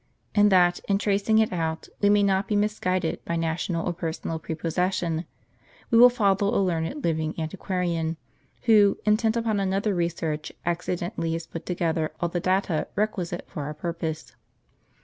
And 0.33 0.51
that, 0.51 0.79
in 0.87 0.97
tracing 0.97 1.37
it 1.37 1.53
out, 1.53 1.87
we 2.01 2.09
may 2.09 2.23
not 2.23 2.47
be 2.47 2.55
misguided 2.55 3.23
by 3.23 3.35
national 3.35 3.85
or 3.85 3.93
personal 3.93 4.39
prepossession, 4.39 5.25
we 5.91 5.97
will 5.99 6.09
follow 6.09 6.55
a 6.55 6.57
learned 6.59 7.03
living 7.03 7.39
antiquarian, 7.39 8.17
who, 8.63 8.97
intent 9.05 9.37
upon 9.37 9.59
another 9.59 9.93
research, 9.93 10.51
accidentally 10.65 11.33
has 11.33 11.45
put 11.45 11.67
together 11.67 12.11
all 12.19 12.29
the 12.29 12.39
data 12.39 12.87
requisite 12.95 13.45
for 13.47 13.61
our 13.61 13.75
purpose. 13.75 14.33